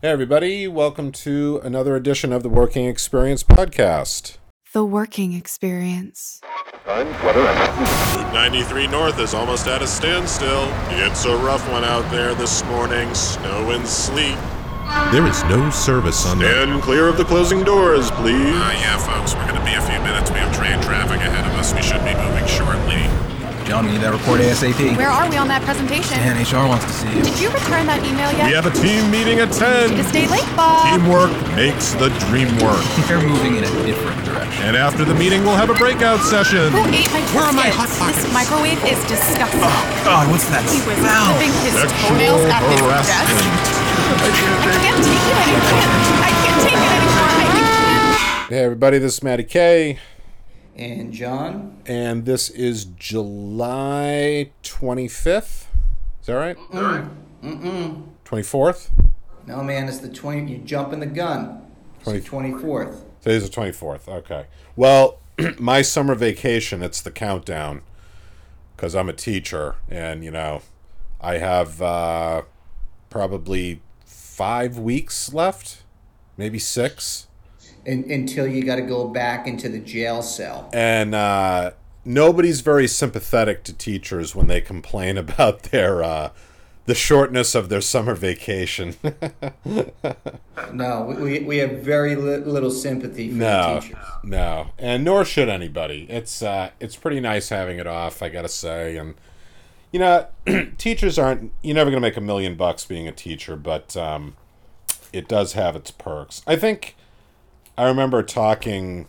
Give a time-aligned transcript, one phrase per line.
[0.00, 4.36] Hey, everybody, welcome to another edition of the Working Experience Podcast.
[4.72, 6.40] The working experience.
[6.86, 10.68] Route 93 North is almost at a standstill.
[10.90, 13.12] It's a rough one out there this morning.
[13.12, 14.38] Snow and sleet.
[15.10, 16.44] There is no service on the.
[16.44, 18.54] Stand clear of the closing doors, please.
[18.54, 20.30] Uh, yeah, folks, we're going to be a few minutes.
[20.30, 21.74] We have train traffic ahead of us.
[21.74, 22.77] We should be moving shortly.
[23.68, 24.96] John, we need that report ASAP.
[24.96, 26.16] Where are we on that presentation?
[26.24, 27.20] And HR wants to see it.
[27.20, 28.48] Did you return that email yet?
[28.48, 29.92] We have a team meeting at 10.
[29.92, 30.88] To stay late, Bob.
[30.88, 32.80] Teamwork makes the dream work.
[33.12, 34.64] They're moving in a different direction.
[34.64, 36.72] And after the meeting, we'll have a breakout session.
[36.72, 38.00] Who ate my Where are my biscuits?
[38.00, 39.60] Hot This microwave is disgusting.
[39.60, 41.28] Oh, God, what's that He was smell?
[41.36, 43.20] flipping his Sexual toenails at his desk.
[43.20, 43.52] harassment.
[44.16, 46.24] I can't take it anymore.
[46.24, 48.48] I can't take it anymore.
[48.48, 49.98] Hey, everybody, this is Matty K,
[50.78, 51.82] And John?
[51.86, 55.66] and this is July 25th.
[56.20, 56.56] Is that right?
[57.42, 58.04] Mm-mm.
[58.24, 58.90] 24th?
[59.46, 60.52] No, man, it's the 20.
[60.52, 61.62] You jumping the gun.
[62.00, 63.00] It's the 24th.
[63.20, 64.08] Today's the 24th.
[64.08, 64.46] Okay.
[64.76, 65.18] Well,
[65.58, 67.82] my summer vacation, it's the countdown
[68.76, 70.62] because I'm a teacher and, you know,
[71.20, 72.42] I have uh,
[73.10, 75.82] probably five weeks left,
[76.36, 77.27] maybe six.
[77.88, 80.68] And, until you got to go back into the jail cell.
[80.72, 81.70] And uh,
[82.04, 86.02] nobody's very sympathetic to teachers when they complain about their.
[86.02, 86.30] Uh,
[86.84, 88.96] the shortness of their summer vacation.
[90.72, 94.04] No, we, we, have very li- little sympathy for No, the teachers.
[94.24, 96.06] no, and nor should anybody.
[96.10, 98.96] It's uh, it's pretty nice having it off, I gotta say.
[98.96, 99.14] And
[99.92, 100.26] you know,
[100.78, 101.52] teachers aren't.
[101.62, 104.36] You're never gonna make a million bucks being a teacher, but um,
[105.12, 106.42] it does have its perks.
[106.46, 106.96] I think
[107.78, 109.06] I remember talking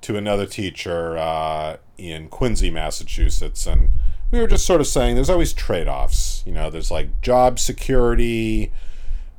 [0.00, 3.90] to another teacher uh, in Quincy, Massachusetts, and
[4.30, 6.42] we were just sort of saying there's always trade offs.
[6.46, 8.72] You know, there's like job security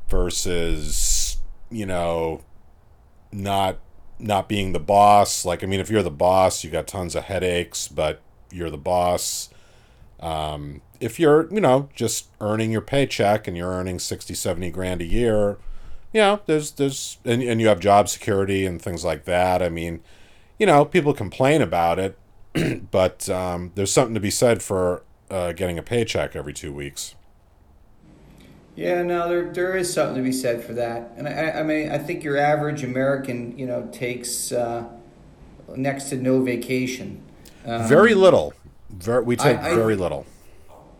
[0.08, 1.38] versus
[1.72, 2.44] you know
[3.32, 3.80] not
[4.20, 7.24] not being the boss like i mean if you're the boss you got tons of
[7.24, 9.50] headaches but you're the boss
[10.20, 15.02] um, if you're you know just earning your paycheck and you're earning 60 70 grand
[15.02, 15.58] a year
[16.14, 19.70] you know there's there's and, and you have job security and things like that i
[19.70, 20.02] mean
[20.60, 22.18] you know people complain about it
[22.92, 27.16] but um, there's something to be said for uh, getting a paycheck every two weeks
[28.76, 31.12] Yeah, no, there, there is something to be said for that.
[31.16, 34.86] And I, I mean, I think your average American, you know, takes uh,
[35.76, 37.22] next to no vacation.
[37.66, 38.54] Um, very little
[38.90, 40.26] very, we take I- I- very little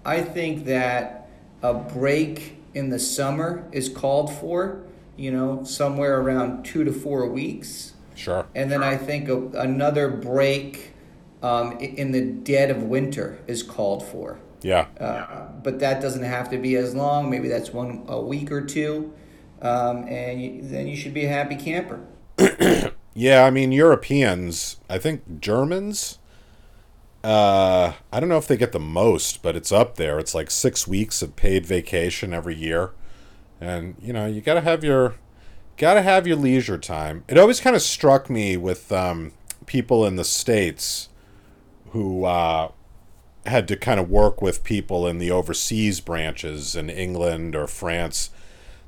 [0.06, 1.30] I think that
[1.62, 4.82] a break in the summer is called for,
[5.18, 7.94] you know, somewhere around two to four weeks.
[8.16, 10.94] sure And then I think a, another break
[11.42, 14.40] um, in the dead of winter is called for.
[14.62, 17.30] yeah Uh, but that doesn't have to be as long.
[17.30, 19.14] Maybe that's one a week or two,
[19.62, 22.00] um, and you, then you should be a happy camper.
[23.14, 24.78] Yeah, I mean Europeans.
[24.90, 26.20] I think Germans.
[27.24, 30.20] Uh, I don't know if they get the most, but it's up there.
[30.20, 32.92] It's like six weeks of paid vacation every year,
[33.64, 35.16] and you know you gotta have your,
[35.78, 37.24] gotta have your leisure time.
[37.28, 39.32] It always kind of struck me with um,
[39.66, 41.10] people in the states,
[41.92, 42.72] who uh,
[43.46, 48.30] had to kind of work with people in the overseas branches in England or France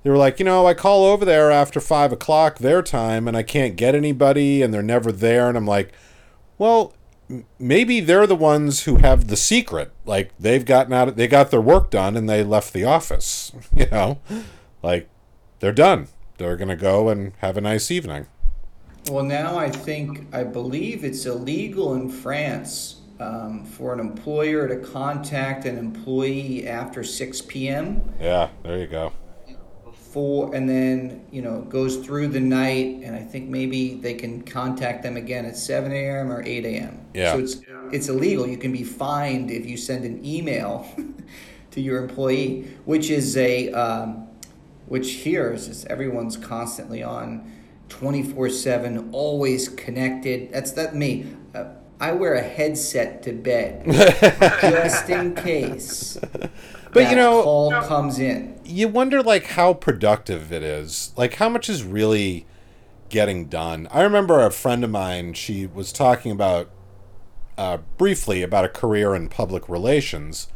[0.06, 3.36] they were like, you know, I call over there after five o'clock their time and
[3.36, 5.50] I can't get anybody and they're never there.
[5.50, 5.94] And I'm like,
[6.60, 6.94] well,
[7.58, 9.92] maybe they're the ones who have the secret.
[10.06, 13.88] Like they've gotten out, they got their work done and they left the office, you
[13.88, 14.20] know,
[14.86, 15.10] like
[15.60, 16.08] they're done.
[16.38, 18.28] They're going to go and have a nice evening.
[19.10, 24.78] Well, now I think I believe it's illegal in France um, for an employer to
[24.78, 28.02] contact an employee after six p.m.
[28.20, 29.12] Yeah, there you go.
[29.92, 34.14] for and then you know it goes through the night and i think maybe they
[34.14, 37.34] can contact them again at 7 a.m or 8 a.m Yeah.
[37.34, 37.56] so it's
[37.92, 40.88] it's illegal you can be fined if you send an email
[41.72, 44.25] to your employee which is a um,
[44.88, 47.52] which here is just everyone's constantly on
[47.90, 50.52] 24-7 always connected.
[50.52, 51.66] That's that me uh,
[52.00, 53.84] i wear a headset to bed
[54.62, 56.18] just in case
[56.92, 58.60] But you know- call comes in.
[58.66, 61.14] you wonder like how productive it is.
[61.16, 62.46] Like how much is really
[63.10, 63.88] getting done?
[63.92, 66.70] I remember a friend of mine she was talking about
[67.58, 70.48] uh, briefly about a career in public relations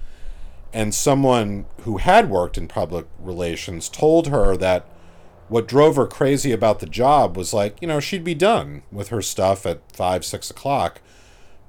[0.74, 4.86] and someone who had worked in public relations told her that
[5.48, 9.07] what drove her crazy about the job was like you know she'd be done with
[9.10, 11.01] her stuff at five six o'clock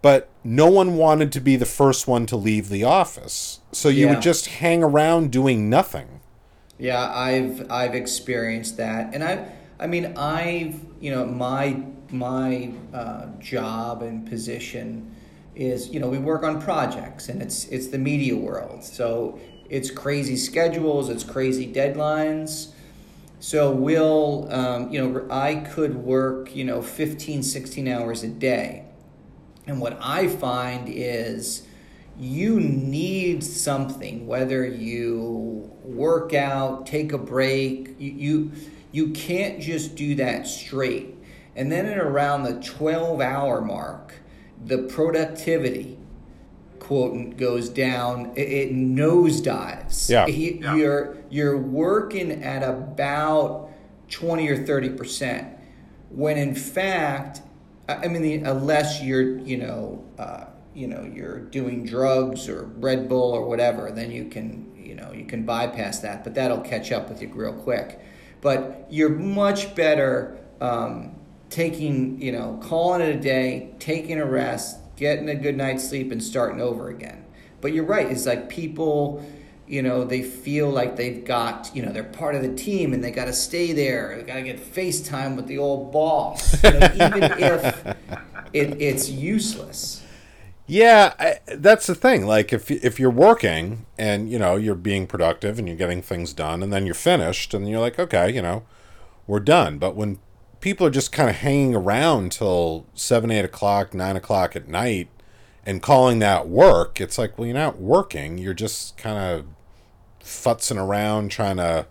[0.03, 3.61] but no one wanted to be the first one to leave the office.
[3.73, 4.15] So you Yeah.
[4.15, 6.21] would just hang around doing nothing.
[6.79, 9.45] Yeah, I've I've experienced that, and I
[9.79, 15.15] I mean I've you know my my uh, job and position
[15.55, 18.85] is you know we work on projects and it's it's the media world.
[18.85, 19.39] So
[19.69, 22.73] it's crazy schedules it's crazy deadlines.
[23.41, 28.85] So we'll um, you know i could work you know 15 16 hours a day.
[29.67, 31.67] And what i find is
[32.19, 38.53] you need something whether you work out take a break you you,
[38.93, 41.15] you can't just do that straight.
[41.57, 44.20] And then at around the 12 hour mark
[44.65, 45.97] the productivity
[46.79, 50.27] quotient goes down it, it nosedives Yeah.
[50.27, 50.77] He- Yeah.
[50.77, 53.71] you're you're working at about
[54.09, 55.47] 20 or 30 percent
[56.11, 57.43] when in fact
[57.89, 62.65] i I mean the, unless you're you know uh, you know you're doing drugs or
[62.79, 66.61] red bull or whatever then you can you know you can bypass that but that'll
[66.61, 68.01] catch up with you real quick
[68.41, 71.15] but you're much better um,
[71.51, 76.13] taking you know calling it a day taking a rest getting a good night's sleep
[76.13, 77.25] and starting over again
[77.61, 79.25] but you're right it's like people
[79.67, 83.03] you know they feel like they've got you know they're part of the team and
[83.03, 86.71] they got to stay there they got to get facetime with the old boss you
[86.71, 87.97] know, even if
[88.53, 90.03] it, it's useless
[90.71, 92.27] Yeah, I, that's the thing.
[92.27, 96.33] Like if if you're working and you know you're being productive and you're getting things
[96.33, 98.63] done, and then you're finished, and you're like, okay, you know,
[99.27, 99.79] we're done.
[99.79, 100.21] But when
[100.61, 105.09] people are just kind of hanging around till seven, eight o'clock, nine o'clock at night,
[105.65, 108.39] and calling that work, it's like, well, you're not working.
[108.39, 109.47] You're just kind of
[110.25, 111.87] futzing around trying to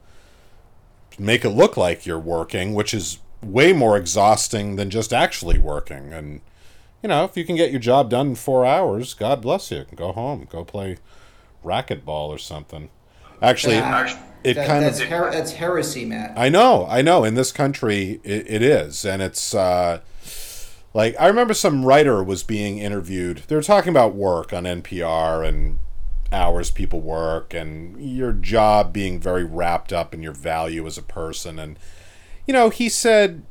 [1.18, 6.14] make it look like you're working, which is way more exhausting than just actually working.
[6.14, 6.42] And
[7.02, 9.86] you know, if you can get your job done in four hours, God bless you.
[9.96, 10.98] Go home, go play
[11.64, 12.90] racquetball or something.
[13.42, 15.08] Actually, That- it that- kind that's, of.
[15.08, 17.24] her- that's heresy matt I know, I know.
[17.24, 20.02] In this country, it, it is, and it's uh,
[20.94, 23.44] like I remember some writer was being interviewed.
[23.48, 25.80] They were talking about work on NPR and
[26.32, 31.02] hours people work and your job being very wrapped up in your value as a
[31.02, 31.58] person.
[31.60, 31.78] And
[32.46, 33.44] you know, he said,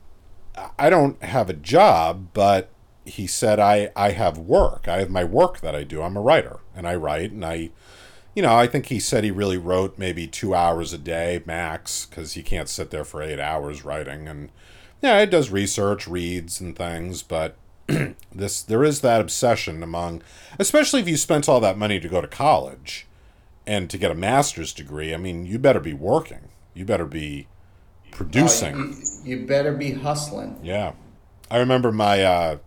[0.78, 2.70] "I don't have a job, but."
[3.04, 4.86] He said, I, I have work.
[4.86, 6.02] I have my work that I do.
[6.02, 7.70] I'm a writer and I write and I
[8.38, 12.06] you know, I think he said he really wrote maybe two hours a day max
[12.06, 14.28] because he can't sit there for eight hours writing.
[14.28, 14.50] And
[15.02, 17.24] yeah, it does research, reads, and things.
[17.24, 17.56] But
[18.32, 20.22] this there is that obsession among,
[20.56, 23.08] especially if you spent all that money to go to college
[23.66, 25.12] and to get a master's degree.
[25.12, 26.50] I mean, you better be working.
[26.74, 27.48] You better be
[28.12, 29.02] producing.
[29.24, 30.92] you, you better be hustling Yeah,
[31.50, 32.58] I remember my uh,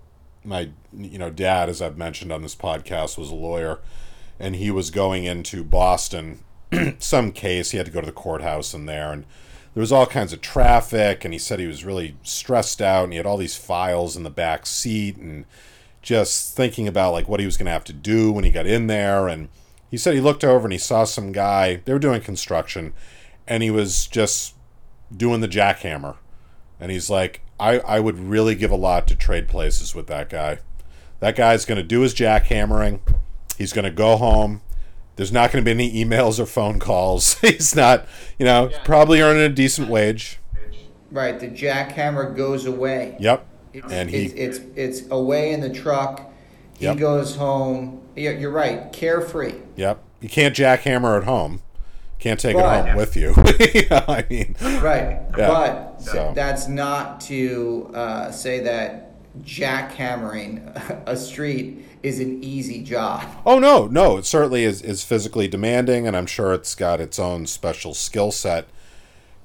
[0.44, 3.79] my you know dad, as I've mentioned on this podcast, was a lawyer,
[4.41, 6.39] and he was going into Boston,
[6.97, 7.71] some case.
[7.71, 9.23] He had to go to the courthouse in there, and
[9.75, 11.23] there was all kinds of traffic.
[11.23, 14.23] And he said he was really stressed out, and he had all these files in
[14.23, 15.45] the back seat, and
[16.01, 18.65] just thinking about like what he was going to have to do when he got
[18.65, 19.27] in there.
[19.27, 19.49] And
[19.91, 21.75] he said he looked over and he saw some guy.
[21.85, 22.93] They were doing construction,
[23.47, 24.55] and he was just
[25.15, 26.15] doing the jackhammer.
[26.79, 30.29] And he's like, I, I would really give a lot to trade places with that
[30.29, 30.57] guy.
[31.19, 33.01] That guy's going to do his jackhammering.
[33.57, 34.62] He's going to go home.
[35.18, 37.33] There's not going to be any emails or phone calls.
[37.42, 38.07] he's not,
[38.39, 40.39] you know, he's probably earning a decent wage.
[41.12, 43.46] right the jackhammer goes away Yep.
[43.74, 46.29] It's, And he, it's, it's it's away in the truck.
[46.77, 46.98] He Yep.
[46.98, 48.01] goes home.
[48.15, 49.53] You're, you're right, carefree.
[49.75, 50.01] yep.
[50.20, 51.62] You can't jackhammer at home.
[52.20, 53.29] Can't take it home with you.
[53.74, 55.48] you know, I mean, Right, Yeah.
[55.48, 63.23] but So- that's not to uh, say that jackhammering a street is an easy job.
[63.45, 67.19] Oh no, no, it certainly is is physically demanding, and I'm sure it's got its
[67.19, 68.67] own special skill set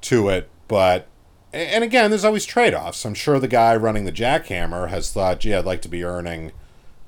[0.02, 0.48] to it.
[0.68, 1.06] But
[1.52, 3.04] and again, there's always trade offs.
[3.04, 6.52] I'm sure the guy running the jackhammer has thought, gee, I'd like to be earning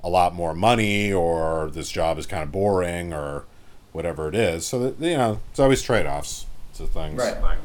[0.03, 3.45] a lot more money, or this job is kind of boring, or
[3.91, 4.65] whatever it is.
[4.65, 6.45] So that you know, it's always trade offs
[6.75, 7.19] to things.
[7.19, 7.57] Right.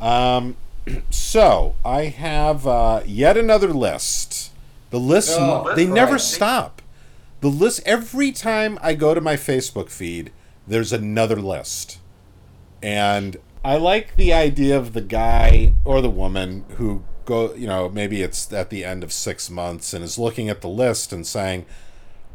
[0.00, 0.56] Um,
[1.10, 4.39] so I have uh, yet another list.
[4.90, 6.20] The list Oh, they never right.
[6.20, 6.82] stop.
[7.40, 10.32] The list every time I go to my Facebook feed,
[10.66, 11.98] there's another list,
[12.82, 17.54] and I like the idea of the guy or the woman who go.
[17.54, 20.68] You know, maybe it's at the end of six months and is looking at the
[20.68, 21.66] list and saying.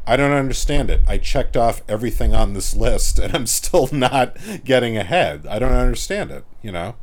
[0.08, 1.00] I don't understand it.
[1.08, 5.48] I checked off everything on this list and I'm still not getting ahead.
[5.48, 6.94] I don't understand it, you know?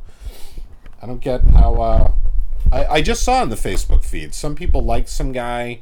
[1.02, 1.74] I don't get how.
[1.74, 2.12] Uh,
[2.72, 5.80] I, I just saw in the Facebook feed some people like some guy,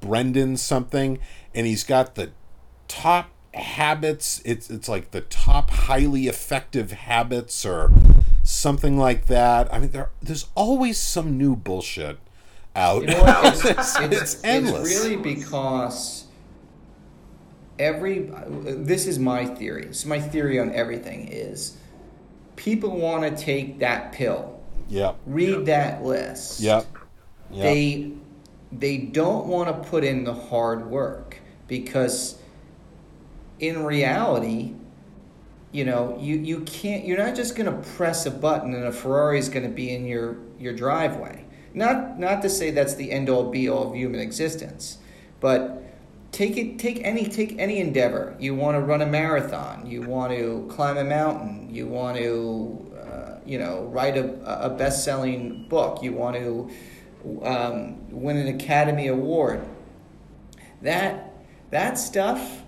[0.00, 1.18] Brendan something,
[1.54, 2.30] and he's got the
[2.88, 4.40] top habits.
[4.44, 7.92] It's it's like the top highly effective habits or
[8.42, 9.72] something like that.
[9.72, 12.18] I mean, there there's always some new bullshit
[12.74, 13.02] out.
[13.02, 13.24] You know?
[13.44, 14.90] It's, it's, it's, endless.
[14.90, 16.26] It's really because
[17.78, 18.30] every.
[18.60, 19.86] This is my theory.
[19.86, 21.28] Is my theory on everything.
[21.28, 21.76] Is
[22.56, 24.57] people want to take that pill,
[24.88, 25.16] Yep.
[25.26, 26.60] read that list.
[26.60, 26.86] Yep.
[27.50, 27.62] Yep.
[27.62, 28.12] They
[28.72, 32.38] they don't want to put in the hard work because
[33.58, 34.74] in reality
[35.72, 38.92] you know you, you can't you're not just going to press a button and a
[38.92, 43.10] ferrari is going to be in your your driveway not not to say that's the
[43.10, 44.98] end all be all of human existence
[45.40, 45.82] but
[46.32, 50.32] take it take any take any endeavor you want to run a marathon you want
[50.32, 52.87] to climb a mountain you want to
[53.48, 56.02] you know write a, a best-selling book.
[56.02, 56.70] You want to
[57.42, 59.66] um, win an academy award.
[60.82, 61.32] That
[61.70, 62.62] that stuff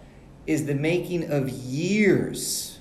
[0.47, 2.79] is the making of years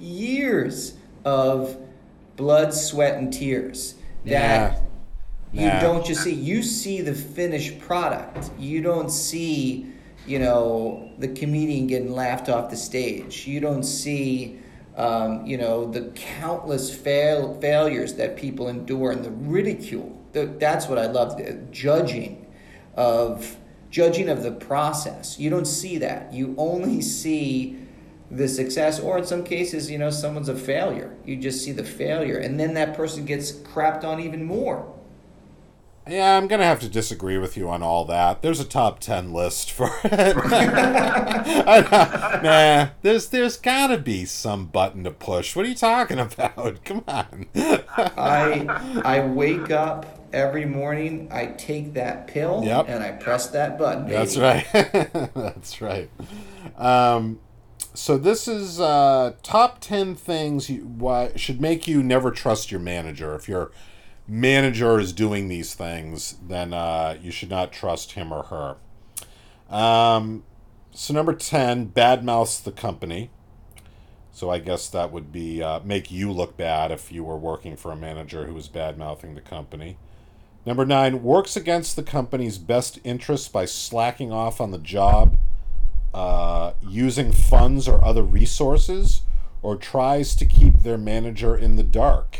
[0.00, 1.76] years of
[2.36, 4.82] blood sweat and tears that
[5.52, 5.80] you Nah.
[5.80, 6.32] don't just see.
[6.34, 8.50] You see the finished product.
[8.58, 9.86] You don't see
[10.26, 13.46] you know the comedian getting laughed off the stage.
[13.46, 14.58] You don't see
[15.00, 20.16] um, you know the countless fail, failures that people endure and the ridicule.
[20.32, 22.46] The- that's what i love the judging
[22.94, 23.56] of
[23.90, 25.38] judging of the process.
[25.38, 26.32] You don't see that.
[26.32, 27.78] You only see
[28.30, 31.16] the success or in some cases you know someone's a failure.
[31.24, 34.94] You just see the failure and then that person gets crapped on even more
[36.10, 38.42] Yeah, I'm gonna have to disagree with you on all that.
[38.42, 40.36] There's a top ten list for it.
[42.42, 45.54] Nah, there's there's gotta be some button to push.
[45.54, 46.84] What are you talking about?
[46.84, 47.46] Come on.
[47.54, 52.86] I I wake up every morning, I take that pill, Yep.
[52.88, 54.08] and I press that button.
[54.08, 54.66] That's right.
[54.72, 56.08] That's right.
[56.76, 57.40] Um,
[57.94, 62.80] so this is uh, top ten things you why should make you never trust your
[62.80, 63.34] manager.
[63.34, 63.70] If your
[64.30, 68.76] manager is doing these things, then uh, you should not trust him or her.
[69.74, 70.44] Um,
[70.92, 73.30] so number ten, badmouths the company.
[74.32, 77.76] So I guess that would be uh, make you look bad if you were working
[77.76, 79.98] for a manager who was bad mouthing the company.
[80.64, 85.36] Number nine, works against the company's best interests by slacking off on the job,
[86.14, 89.22] uh, using funds or other resources,
[89.62, 92.38] or tries to keep their manager in the dark.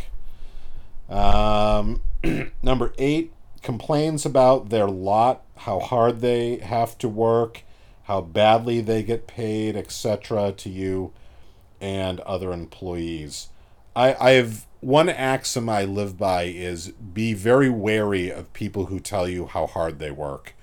[1.10, 2.02] Um,
[2.62, 7.62] number eight, complains about their lot, how hard they have to work,
[8.04, 10.52] how badly they get paid, etc.
[10.52, 11.12] to you
[11.80, 13.48] and other employees.
[13.94, 19.00] I, I have one axiom I live by is be very wary of people who
[19.00, 20.54] tell you how hard they work,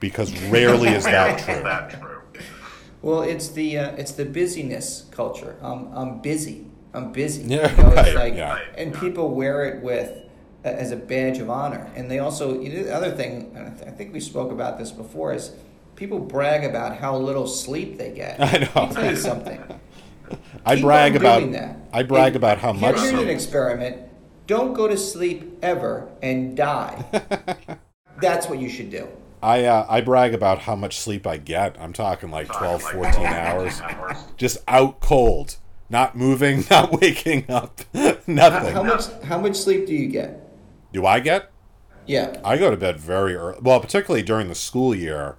[0.00, 2.42] because rarely is that true.
[3.02, 5.56] Well, it's the uh, it's the busyness culture.
[5.60, 6.65] I'm I'm busy.
[6.96, 7.42] I'm busy.
[7.42, 8.58] Yeah, you know, right, it's like, yeah.
[8.76, 10.22] and people wear it with
[10.64, 11.90] as a badge of honor.
[11.94, 13.52] And they also you know, the other thing.
[13.54, 15.32] and I th- I think we spoke about this before.
[15.34, 15.52] Is
[15.94, 18.40] people brag about how little sleep they get.
[18.40, 18.68] I know.
[18.74, 19.80] Let me tell you something.
[20.66, 21.76] I Keep brag on about doing that.
[21.92, 23.98] I brag And about how here- much Here's an experiment.
[24.46, 27.04] Don't go to sleep ever and die.
[28.20, 29.08] That's what you should do.
[29.42, 31.76] I uh, I brag about how much sleep I get.
[31.78, 33.82] I'm talking like 12, 14 hours,
[34.36, 38.74] just out cold, not moving, not waking up, How, nothing.
[38.74, 40.42] how much how much sleep do you get?
[40.92, 41.50] Do I get?
[42.06, 42.40] Yeah.
[42.44, 43.58] I go to bed very early.
[43.60, 45.36] Well, particularly during the school year,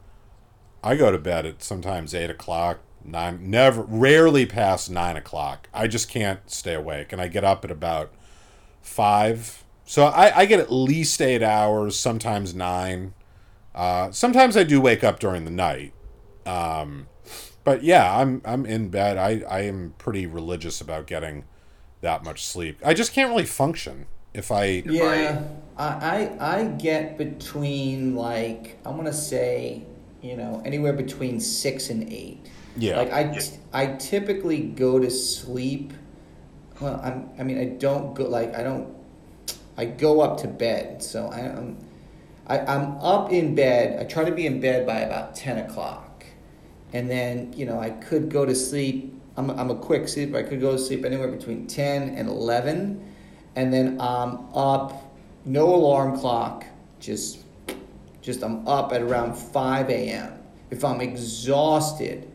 [0.83, 3.49] I go to bed at sometimes eight o'clock, nine.
[3.49, 5.69] Never, rarely past nine o'clock.
[5.73, 8.11] I just can't stay awake, and I get up at about
[8.81, 9.63] five.
[9.85, 13.13] So I, I get at least eight hours, sometimes nine.
[13.73, 15.93] Uh, sometimes I do wake up during the night.
[16.45, 17.07] Um,
[17.67, 19.17] but yeah, I'm I'm in bed.
[19.17, 21.43] I, I am pretty religious about getting
[21.99, 22.79] that much sleep.
[22.81, 25.43] I just can't really function if I Yeah,
[25.75, 29.83] I, I I get between like I'm gonna say
[30.21, 32.39] you know anywhere between six and eight.
[32.77, 32.99] Yeah.
[32.99, 33.37] Like I
[33.73, 35.91] I typically go to sleep.
[36.79, 38.95] Well, I'm I mean I don't go like I don't
[39.75, 41.03] I go up to bed.
[41.03, 41.77] So I, I'm
[42.47, 43.99] I, I'm up in bed.
[43.99, 46.06] I try to be in bed by about ten o'clock,
[46.93, 49.13] and then you know I could go to sleep.
[49.35, 50.37] I'm I'm a quick sleeper.
[50.37, 53.13] I could go to sleep anywhere between ten and eleven,
[53.55, 55.03] and then I'm up.
[55.45, 56.65] No alarm clock.
[56.99, 57.39] Just
[58.21, 60.33] just I'm up at around five a.m.
[60.69, 62.29] If I'm exhausted,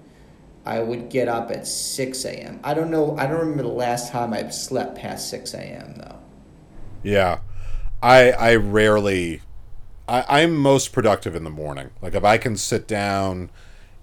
[0.65, 2.61] I would get up at six a.m.
[2.65, 3.17] I don't know.
[3.19, 5.95] I don't remember the last time I've slept past six a.m.
[5.97, 6.19] though.
[7.03, 7.41] Yeah.
[8.03, 9.43] I I rarely
[10.09, 11.91] I, I'm most productive in the morning.
[12.01, 13.51] Like if I can sit down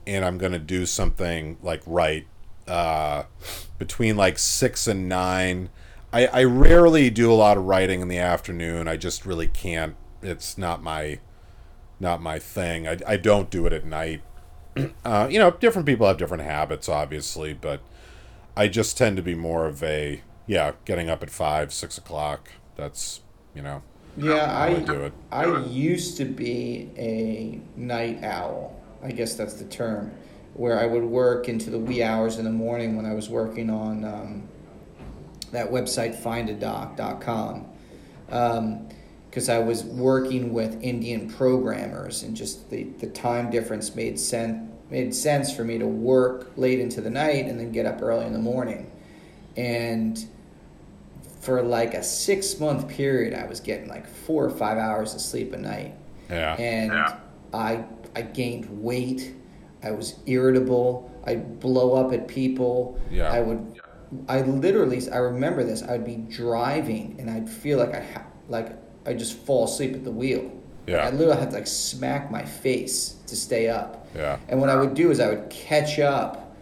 [0.10, 2.28] and I'm gonna do something like right,
[2.68, 3.24] uh
[3.80, 5.70] between like six and nine,
[6.13, 8.88] I, I rarely do a lot of writing in the afternoon.
[8.88, 9.96] I just really can't.
[10.22, 11.20] It's not my
[12.00, 12.88] not my thing.
[12.88, 14.24] I, I don't do it at night.
[15.06, 17.82] Uh, you know, different people have different habits, obviously, but
[18.58, 22.51] I just tend to be more of a yeah, getting up at five, six o'clock.
[22.75, 23.22] That's
[23.56, 23.84] you know,
[24.18, 25.13] Yeah, how I I do it.
[25.32, 28.78] I used to be a night owl.
[29.03, 30.12] I guess that's the term,
[30.53, 33.70] where I would work into the wee hours in the morning when I was working
[33.70, 34.48] on um,
[35.51, 37.65] that website findadoc.com.
[39.29, 44.70] Because I was working with Indian programmers, and just the, the time difference made sense
[44.89, 48.25] made sense for me to work late into the night and then get up early
[48.25, 48.89] in the morning.
[49.56, 50.27] And
[51.41, 55.22] for like a six month period, I was getting like four or five hours of
[55.22, 55.94] sleep a night.
[56.29, 56.56] Yeah.
[56.56, 56.91] And
[57.53, 57.84] I
[58.16, 59.36] I gained weight.
[59.84, 61.10] I was irritable.
[61.25, 63.00] I'd blow up at people.
[63.10, 63.32] Yeah.
[63.32, 63.82] I would.
[64.28, 65.01] I literally.
[65.12, 65.84] I remember this.
[65.84, 70.04] I'd be driving and I'd feel like I ha- like I just fall asleep at
[70.04, 70.51] the wheel.
[70.88, 71.06] Yeah.
[71.06, 74.08] I literally had to like smack my face to stay up.
[74.16, 74.38] Yeah.
[74.48, 76.56] And what I would do is I would catch up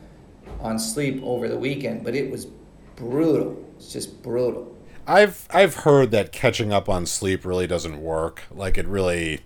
[0.60, 2.48] on sleep over the weekend, but it was
[2.96, 3.63] brutal.
[3.77, 4.75] It's just brutal.
[5.06, 8.44] I've I've heard that catching up on sleep really doesn't work.
[8.51, 9.39] Like it really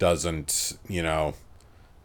[0.00, 1.34] doesn't, you know,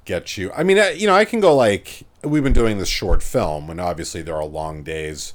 [0.05, 0.51] get you.
[0.55, 3.69] I mean, I- you know, I can go like we've been doing this short film,
[3.71, 5.33] and obviously there are long days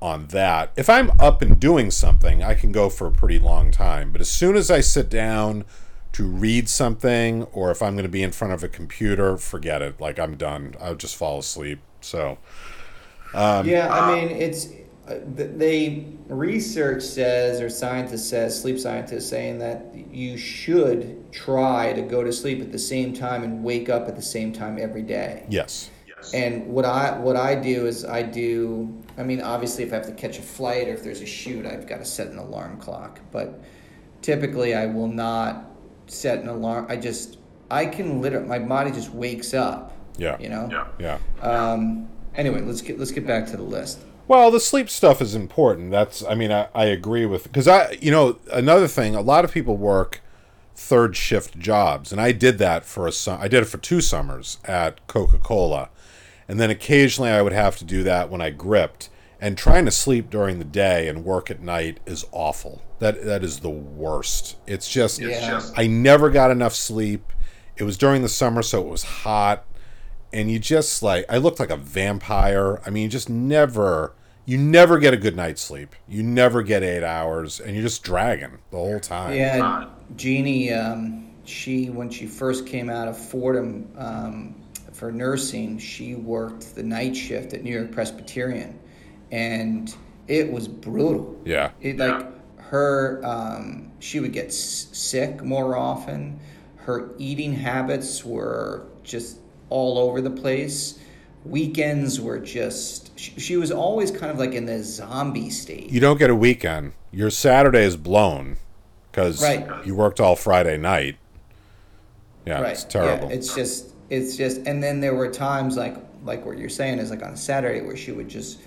[0.00, 0.70] on that.
[0.76, 4.12] If I'm up and doing something, I can go for a pretty long time.
[4.12, 5.64] But as soon as I sit down
[6.12, 9.82] to read something, or if I'm going to be in front of a computer, forget
[9.82, 10.00] it.
[10.00, 10.74] Like I'm done.
[10.80, 11.80] I'll just fall asleep.
[12.00, 12.38] So
[13.66, 14.70] yeah, I mean, it's uh,
[15.06, 22.24] they research says or scientists says sleep scientists saying that you should try to go
[22.24, 25.46] to sleep at the same time and wake up at the same time every day.
[25.48, 26.34] yes, Yes.
[26.34, 29.02] And what I what I do is I do.
[29.18, 31.66] I mean, obviously, if I have to catch a flight or if there's a shoot,
[31.66, 33.20] I've got to set an alarm clock.
[33.32, 33.60] But
[34.22, 35.70] typically, I will not
[36.06, 36.86] set an alarm.
[36.88, 37.38] I just
[37.70, 39.92] I can literally my body just wakes up.
[40.16, 40.38] Yeah.
[40.38, 40.68] You know.
[40.98, 41.18] yeah.
[41.42, 42.08] Um.
[42.34, 44.00] Anyway, let's get let's get back to the list.
[44.28, 45.90] Well, the sleep stuff is important.
[45.90, 49.44] That's, I mean, I, I agree with, because I, you know, another thing, a lot
[49.44, 50.20] of people work
[50.74, 54.00] third shift jobs, and I did that for a, su- I did it for two
[54.00, 55.90] summers at Coca Cola,
[56.48, 59.08] and then occasionally I would have to do that when I gripped,
[59.40, 62.82] and trying to sleep during the day and work at night is awful.
[62.98, 64.56] That that is the worst.
[64.66, 65.60] It's just, Yeah.
[65.76, 67.32] I never got enough sleep.
[67.76, 69.64] It was during the summer, so it was hot
[70.32, 72.80] and you just like I looked like a vampire.
[72.86, 75.94] I mean, you just never you never get a good night's sleep.
[76.08, 79.34] You never get 8 hours and you're just dragging the whole time.
[79.34, 84.54] Yeah, Jeannie, um, she when she first came out of Fordham um,
[84.92, 88.78] for nursing, she worked the night shift at New York Presbyterian,
[89.30, 89.94] and
[90.28, 91.40] it was brutal.
[91.44, 91.70] Yeah.
[91.80, 92.26] It like
[92.60, 96.40] her, um, she would get s- sick more often.
[96.76, 100.98] Her eating habits were just all over the place.
[101.44, 103.18] Weekends were just.
[103.18, 105.90] She, she was always kind of like in the zombie state.
[105.90, 106.92] You don't get a weekend.
[107.12, 108.56] Your Saturday is blown
[109.12, 109.66] cuz Right.
[109.86, 111.16] you worked all Friday night.
[112.44, 113.28] Yeah, right it's terrible.
[113.28, 116.98] yeah, it's just it's just and then there were times like like what you're saying
[116.98, 118.60] is like on saturday where she would just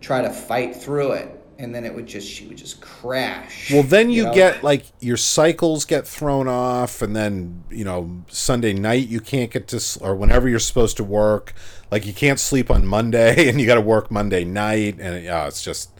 [0.00, 3.82] try to fight through it and then it would just she would just crash Well,
[3.82, 4.34] then you, know?
[4.34, 9.50] get like your cycles get thrown off, and then you know Sunday night you can't
[9.50, 11.54] get to or whenever you're supposed to work,
[11.90, 15.46] like you can't sleep on Monday, and you got to work Monday night, and yeah,
[15.46, 15.90] it's just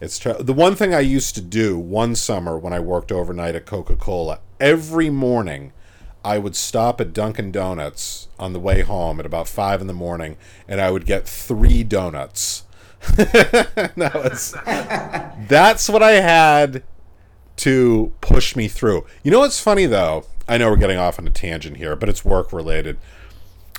[0.00, 3.54] it's tr- the one thing I used to do one summer when I worked overnight
[3.54, 5.72] at Coca Cola every morning.
[6.24, 9.92] I would stop at Dunkin' Donuts on the way home at about five in the
[9.92, 12.64] morning, and I would get three donuts.
[13.16, 14.56] that was
[15.48, 16.82] that's what I had
[17.56, 19.06] to push me through.
[19.22, 20.24] You know what's funny though?
[20.48, 22.98] I know we're getting off on a tangent here, but it's work related.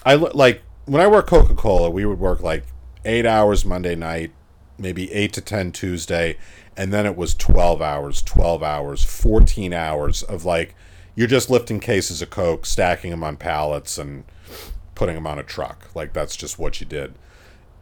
[0.06, 2.63] I like when I work Coca Cola, we would work like
[3.06, 4.32] eight hours Monday night,
[4.77, 6.38] maybe eight to ten Tuesday,
[6.75, 10.75] and then it was twelve hours, twelve hours, fourteen hours of like
[11.15, 14.23] you're just lifting cases of Coke, stacking them on pallets, and
[14.95, 15.89] putting them on a truck.
[15.95, 17.13] Like that's just what you did.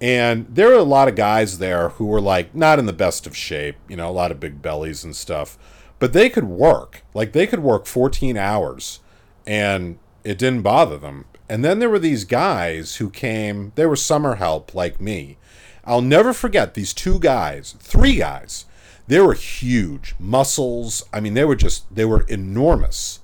[0.01, 3.25] And there were a lot of guys there who were like not in the best
[3.25, 5.58] of shape, you know, a lot of big bellies and stuff,
[5.99, 7.03] but they could work.
[7.13, 8.99] Like they could work 14 hours
[9.47, 11.25] and it didn't bother them.
[11.47, 15.38] And then there were these guys who came, they were summer help like me.
[15.86, 18.65] I'll never forget these two guys, three guys.
[19.08, 21.03] They were huge, muscles.
[21.13, 23.19] I mean, they were just, they were enormous.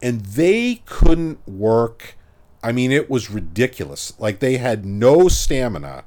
[0.00, 2.16] And they couldn't work.
[2.62, 4.18] I mean, it was ridiculous.
[4.18, 6.04] Like they had no stamina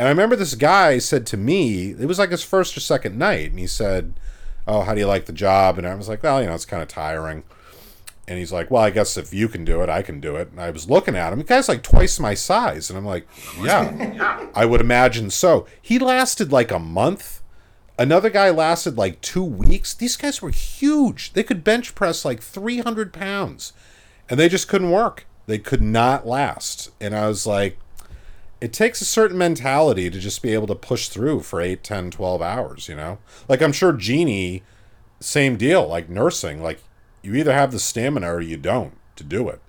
[0.00, 3.18] And I remember this guy said to me, it was like his first or second
[3.18, 4.14] night, and he said,
[4.66, 6.64] "Oh, how do you like the job?" And I was like, "Well, you know, it's
[6.64, 7.42] kind of tiring."
[8.26, 10.52] And he's like, "Well, I guess if you can do it, I can do it."
[10.52, 11.40] And I was looking at him.
[11.40, 13.28] The guy's like twice my size, and I'm like,
[13.60, 17.42] "Yeah, I would imagine so." He lasted like a month.
[17.98, 19.92] Another guy lasted like two weeks.
[19.92, 21.34] These guys were huge.
[21.34, 23.74] They could bench press like 300 pounds,
[24.30, 25.26] and they just couldn't work.
[25.44, 26.90] They could not last.
[27.02, 27.76] And I was like,
[28.60, 32.10] it takes a certain mentality to just be able to push through for 8 10
[32.10, 33.18] 12 hours you know
[33.48, 34.62] like i'm sure jeannie
[35.20, 36.82] same deal like nursing like
[37.22, 39.60] you either have the stamina or you don't to do it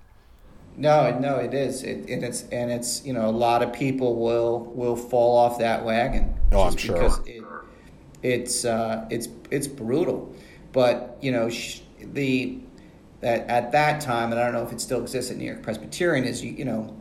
[0.76, 4.16] No, no, it is, it, and it's and it's you know a lot of people
[4.16, 6.34] will will fall off that wagon.
[6.50, 6.94] Oh, I'm sure.
[6.94, 7.44] Because it,
[8.22, 10.34] it's uh, it's it's brutal,
[10.72, 12.58] but you know sh- the
[13.20, 15.62] that at that time, and I don't know if it still exists at New York
[15.62, 16.96] Presbyterian, is you you know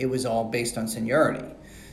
[0.00, 1.46] it was all based on seniority,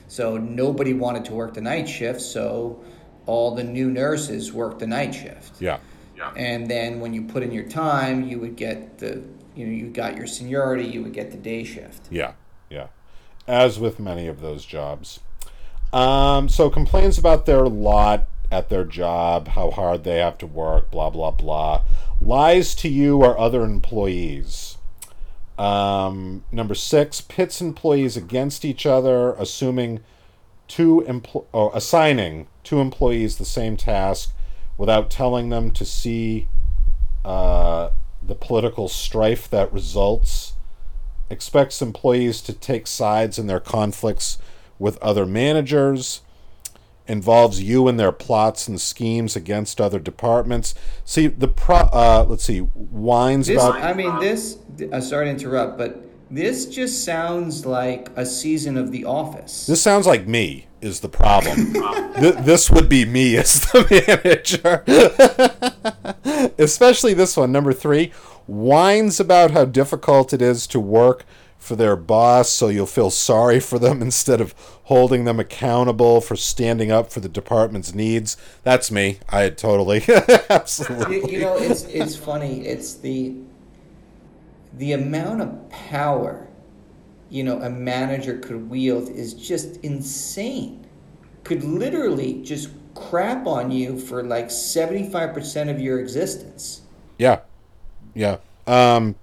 [0.08, 2.82] so nobody wanted to work the night shift, so
[3.26, 5.62] all the new nurses worked the night shift.
[5.62, 5.80] Yeah.
[6.16, 6.34] Yeah.
[6.36, 9.22] and then when you put in your time you would get the
[9.56, 12.08] you know you got your seniority you would get the day shift.
[12.10, 12.32] Yeah
[12.72, 12.88] yeah.
[13.48, 15.20] As with many of those jobs.
[15.94, 20.90] Um, so complains about their lot at their job how hard they have to work
[20.90, 21.82] blah blah blah
[22.22, 24.77] lies to you or other employees
[25.58, 30.02] um, number six pits employees against each other assuming
[30.68, 34.34] two empl- or assigning two employees the same task
[34.78, 36.48] without telling them to see
[37.26, 37.90] uh,
[38.22, 40.54] the political strife that results.
[41.30, 44.38] Expects employees to take sides in their conflicts
[44.80, 46.22] with other managers
[47.08, 52.44] involves you in their plots and schemes against other departments see the pro uh, let's
[52.44, 54.58] see whines this about i mean this
[54.92, 59.82] uh, sorry to interrupt but this just sounds like a season of the office This
[59.82, 61.74] sounds like me is the problem.
[62.20, 64.84] Th- this would be me as the
[66.24, 66.52] manager.
[66.58, 68.12] Especially this one, number three,
[68.46, 71.26] whines about how difficult it is to work
[71.58, 76.36] for their boss, so you'll feel sorry for them instead of holding them accountable for
[76.36, 78.38] standing up for the department's needs.
[78.64, 79.20] That's me.
[79.30, 80.04] I totally,
[80.50, 81.18] absolutely.
[81.18, 83.36] you, you know it's it's funny it's the
[84.74, 86.48] the amount of power
[87.30, 90.86] you know a manager could wield is just insane
[91.44, 96.82] could literally just crap on you for like 75% of your existence
[97.18, 97.42] Yeah,
[98.14, 98.38] yeah.
[98.66, 99.16] Um,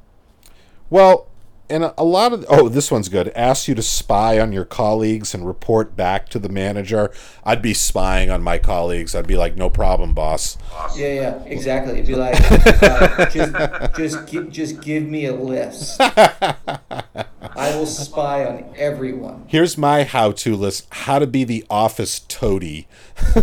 [0.91, 1.29] well,
[1.71, 3.29] and a, a lot of oh, this one's good.
[3.35, 7.11] Asks you to spy on your colleagues and report back to the manager.
[7.45, 9.15] I'd be spying on my colleagues.
[9.15, 10.57] I'd be like, no problem, boss.
[10.97, 12.35] yeah yeah exactly it'd be like
[12.83, 19.77] uh, just just gi- just give me a list i will spy on everyone Here's
[19.79, 22.89] my how-to list: how to be the office toady,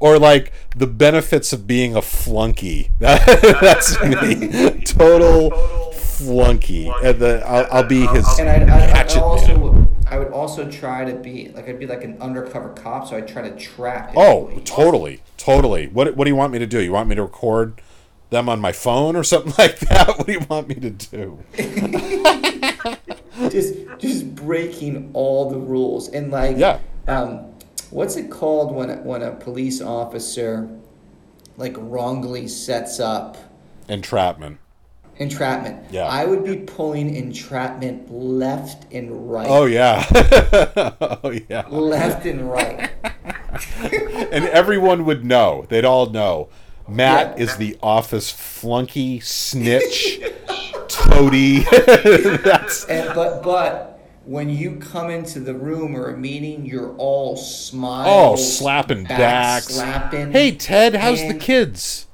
[0.00, 2.90] or like the benefits of being a flunky.
[2.98, 5.50] That's me, total
[6.24, 6.88] flunky.
[7.04, 9.88] And the, I'll, I'll be his and I'd, I'd, I'd also.
[10.06, 13.26] I would also try to be like I'd be like an undercover cop, so I'd
[13.28, 14.12] try to trap.
[14.16, 15.88] Oh, totally, totally.
[15.88, 16.80] What What do you want me to do?
[16.80, 17.80] You want me to record
[18.30, 20.08] them on my phone or something like that?
[20.18, 21.38] What do you want me to do?
[23.50, 26.78] just just breaking all the rules and like Yeah.
[27.08, 27.52] um,
[27.90, 30.68] what's it called when a, when a police officer
[31.56, 33.36] like wrongly sets up
[33.88, 34.58] Entrapment.
[35.18, 35.90] Entrapment?
[35.90, 36.04] Yeah.
[36.06, 39.46] I would be pulling entrapment left and right.
[39.48, 40.04] Oh yeah.
[41.22, 41.66] oh yeah.
[41.68, 42.90] Left and right.
[44.32, 45.64] And everyone would know.
[45.68, 46.48] They'd all know.
[46.88, 47.44] Matt Yeah.
[47.44, 50.18] is the office flunky snitch
[50.88, 51.60] toady.
[51.60, 57.36] That's And but but when you come into the room or a meeting, you're all
[57.36, 58.08] smiles.
[58.08, 59.66] oh slapping back backs.
[59.76, 60.32] slapping.
[60.32, 62.06] Hey Ted, how's the kids?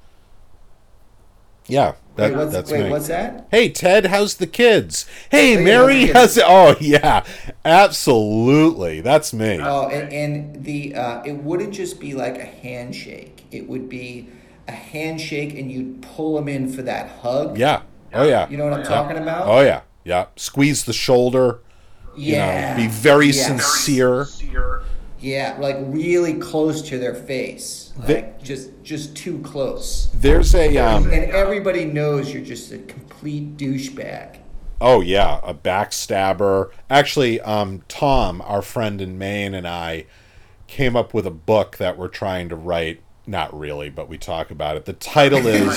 [1.70, 2.90] Yeah, that, Wait, what's, that's wait me.
[2.90, 3.46] what's that?
[3.50, 5.06] Hey Ted, how's the kids?
[5.30, 6.44] Hey yeah, Mary, the how's it?
[6.46, 7.24] Oh yeah,
[7.64, 9.00] absolutely.
[9.00, 9.58] That's me.
[9.60, 13.44] Oh, and, and the uh, it wouldn't just be like a handshake.
[13.50, 14.28] It would be
[14.68, 17.58] a handshake, and you'd pull them in for that hug.
[17.58, 17.82] Yeah.
[18.12, 18.48] Oh yeah.
[18.48, 19.46] You know what I'm talking about?
[19.46, 19.82] Oh yeah.
[20.04, 20.26] Yeah.
[20.36, 21.60] Squeeze the shoulder.
[22.16, 22.72] You yeah.
[22.72, 23.32] know, be very Yeah.
[23.58, 24.26] sincere.
[25.20, 30.08] Yeah, like really close to their face, like just just too close.
[30.14, 31.04] There's a um.
[31.04, 34.38] And everybody knows you're just a complete douchebag.
[34.80, 36.70] Oh yeah, a backstabber.
[36.88, 40.06] Actually, um, Tom, our friend in Maine, and I
[40.66, 43.02] came up with a book that we're trying to write.
[43.26, 44.86] Not really, but we talk about it.
[44.86, 45.76] The title is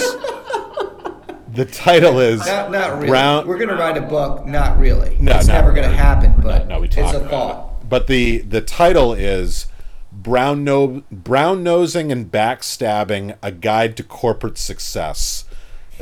[1.53, 3.07] the title is Not, not really.
[3.09, 3.45] Brown.
[3.45, 4.45] We're gonna write a book.
[4.45, 5.17] Not really.
[5.19, 6.33] No, it's never gonna happen.
[6.41, 7.67] But no, we it's a about thought.
[7.67, 7.72] it.
[7.93, 9.67] But the the title is
[10.11, 15.45] brown no brown nosing and backstabbing: a guide to corporate success.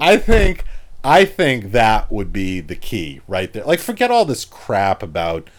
[0.00, 0.66] I think
[1.02, 3.64] I think that would be the key right there.
[3.64, 5.50] Like forget all this crap about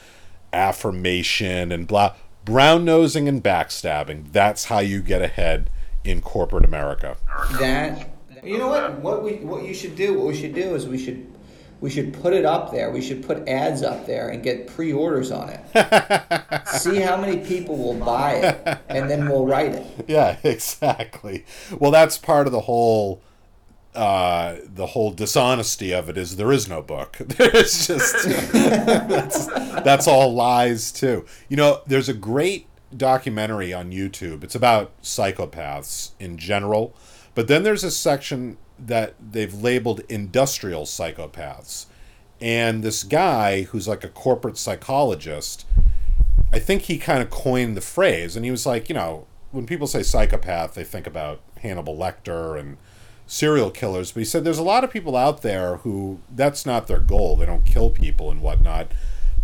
[0.53, 2.15] affirmation and blah.
[2.45, 4.31] Brown nosing and backstabbing.
[4.31, 5.69] That's how you get ahead
[6.05, 7.17] in corporate America.
[7.59, 8.07] That
[8.41, 8.99] you know what?
[8.99, 10.17] What we what you should do?
[10.17, 11.34] What we should do is we should
[11.85, 12.89] we should put it up there.
[12.89, 16.67] We should put ads up there and get pre-orders on it.
[16.67, 20.05] See how many people will buy it, and then we'll write it.
[20.07, 21.45] Yeah, exactly.
[21.77, 23.21] Well, that's part of the whole
[23.93, 27.17] uh, the whole dishonesty of it is there is no book.
[27.19, 31.23] There's just that's, that's all lies too.
[31.49, 32.65] You know, there's a great
[32.97, 34.43] documentary on YouTube.
[34.43, 36.95] It's about psychopaths in general,
[37.35, 41.85] but then there's a section that they've labeled industrial psychopaths.
[42.41, 45.65] And this guy who's like a corporate psychologist,
[46.51, 49.65] I think he kind of coined the phrase, and he was like, you know, when
[49.65, 52.77] people say psychopath, they think about Hannibal Lecter and
[53.25, 54.11] serial killers.
[54.11, 57.37] But he said there's a lot of people out there who that's not their goal.
[57.37, 58.91] They don't kill people and whatnot.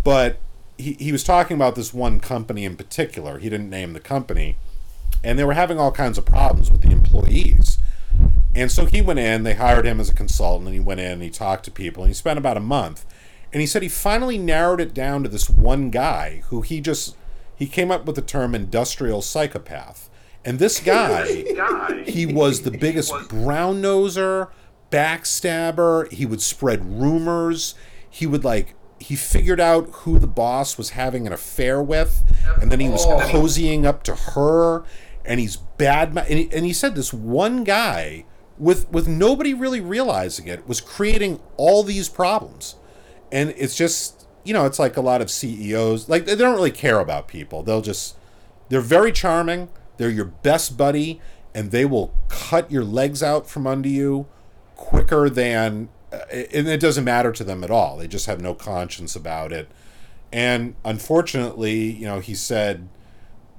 [0.03, 0.39] But
[0.77, 3.39] he, he was talking about this one company in particular.
[3.39, 4.57] He didn't name the company.
[5.23, 7.77] And they were having all kinds of problems with the employees.
[8.53, 11.13] And so he went in, they hired him as a consultant, and he went in
[11.13, 13.05] and he talked to people, and he spent about a month.
[13.53, 17.15] And he said he finally narrowed it down to this one guy who he just
[17.55, 20.09] he came up with the term industrial psychopath.
[20.43, 24.49] And this guy, he was the biggest brown noser,
[24.89, 26.11] backstabber.
[26.11, 27.75] He would spread rumors.
[28.09, 32.23] He would like he figured out who the boss was having an affair with,
[32.61, 34.83] and then he was cozying up to her.
[35.23, 36.17] And he's bad.
[36.17, 38.25] And he, and he said this one guy,
[38.61, 42.75] with with nobody really realizing it, was creating all these problems.
[43.31, 46.71] And it's just you know, it's like a lot of CEOs like they don't really
[46.71, 47.63] care about people.
[47.63, 48.15] They'll just
[48.69, 49.69] they're very charming.
[49.97, 51.19] They're your best buddy,
[51.53, 54.27] and they will cut your legs out from under you
[54.75, 55.89] quicker than.
[56.13, 57.97] uh, And it doesn't matter to them at all.
[57.97, 59.69] They just have no conscience about it.
[60.33, 62.87] And unfortunately, you know, he said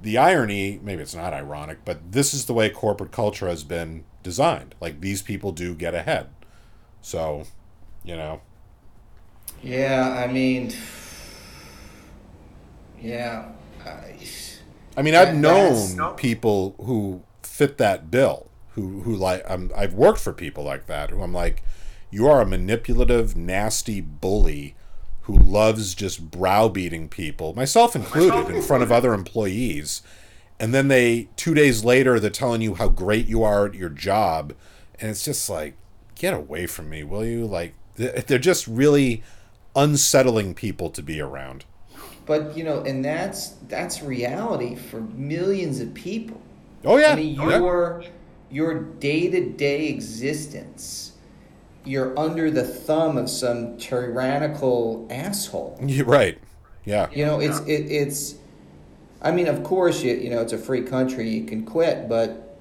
[0.01, 4.03] the irony, maybe it's not ironic, but this is the way corporate culture has been
[4.23, 4.73] designed.
[4.81, 6.29] Like these people do get ahead.
[7.01, 7.43] So,
[8.03, 8.41] you know,
[9.61, 10.71] Yeah, I mean,
[13.01, 13.49] yeah.
[13.85, 14.15] I,
[14.95, 19.93] I mean, I've known that's- people who fit that bill, who who like I'm, I've
[19.93, 21.63] worked for people like that, who I'm like,
[22.09, 24.75] you are a manipulative, nasty bully
[25.23, 30.01] who loves just browbeating people, myself included, in front of other employees,
[30.59, 33.89] and then they two days later they're telling you how great you are at your
[33.89, 34.53] job,
[34.99, 35.75] and it's just like,
[36.15, 37.45] get away from me, will you?
[37.45, 39.23] Like, they're just really
[39.75, 41.65] unsettling people to be around.
[42.25, 46.41] but you know, and that's that's reality for millions of people.
[46.85, 47.57] Oh yeah, I mean, oh, yeah.
[47.57, 48.03] your
[48.49, 51.13] your day to day existence,
[51.83, 55.79] you're under the thumb of some tyrannical asshole.
[55.85, 56.37] You're right.
[56.85, 57.09] Yeah.
[57.11, 58.35] You know, it's it, it's.
[59.23, 61.29] I mean, of course, you you know, it's a free country.
[61.29, 62.57] You can quit, but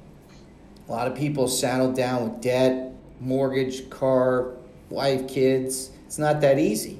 [0.88, 4.52] a lot of people saddled down with debt, mortgage, car,
[4.90, 5.90] wife, kids.
[6.06, 6.98] It's not that easy.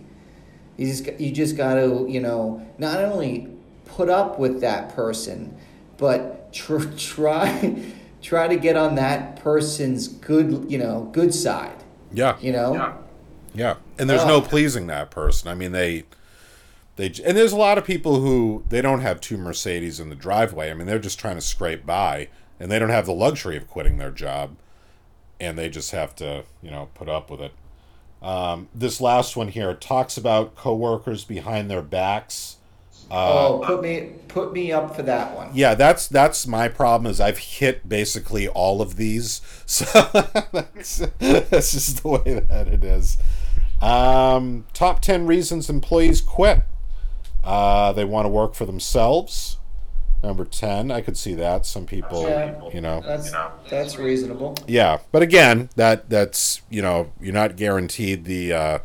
[0.76, 3.48] You just got- you just got to you know not only
[3.84, 5.54] put up with that person,
[5.98, 7.82] but tr- try
[8.22, 11.76] try to get on that person's good you know good side.
[12.12, 12.36] Yeah.
[12.40, 12.74] You know.
[12.74, 12.92] Yeah,
[13.54, 13.74] yeah.
[13.98, 14.40] and there's uh, no Oh.
[14.42, 15.48] pleasing that person.
[15.48, 16.04] I mean, they,
[16.96, 20.14] they, and there's a lot of people who they don't have two Mercedes in the
[20.14, 20.70] driveway.
[20.70, 22.28] I mean, they're just trying to scrape by,
[22.60, 24.56] and they don't have the luxury of quitting their job,
[25.40, 27.52] and they just have to, you know, put up with it.
[28.20, 32.58] Um, this last one here talks about coworkers behind their backs.
[33.10, 35.50] oh, put me put me up for that one.
[35.54, 37.10] Yeah, that's that's my problem.
[37.10, 39.84] Is I've hit basically all of these, so
[40.52, 43.16] that's, that's just the way that it is.
[43.80, 46.62] Um, top ten reasons employees quit.
[47.44, 49.58] Uh, they want to work for themselves.
[50.22, 51.66] Number ten, I could see that.
[51.66, 52.60] Some people, Yeah.
[52.72, 53.32] you know, That's
[53.68, 54.54] that's reasonable.
[54.68, 54.98] yeah.
[55.10, 58.78] But again, that that's you know, you're not guaranteed the uh,